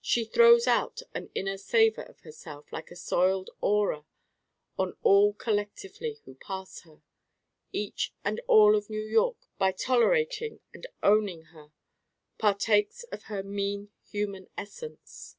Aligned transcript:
She 0.00 0.24
throws 0.24 0.66
out 0.66 1.02
an 1.14 1.30
inner 1.36 1.56
savor 1.56 2.02
of 2.02 2.22
herself 2.22 2.72
like 2.72 2.90
a 2.90 2.96
soiled 2.96 3.48
aura 3.60 4.06
on 4.76 4.96
all 5.04 5.34
collectively 5.34 6.18
who 6.24 6.34
pass 6.34 6.80
her. 6.80 7.00
Each 7.70 8.12
and 8.24 8.40
all 8.48 8.74
of 8.74 8.90
New 8.90 9.04
York 9.06 9.36
by 9.56 9.70
tolerating 9.70 10.58
and 10.74 10.84
owning 11.00 11.42
her 11.54 11.70
partakes 12.38 13.04
of 13.12 13.26
her 13.30 13.44
mean 13.44 13.92
human 14.02 14.48
essence. 14.58 15.36